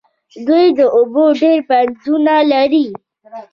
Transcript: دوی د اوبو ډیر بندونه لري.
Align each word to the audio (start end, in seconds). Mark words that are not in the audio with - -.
دوی 0.47 0.65
د 0.77 0.79
اوبو 0.97 1.25
ډیر 1.41 1.57
بندونه 1.69 2.35
لري. 2.51 2.87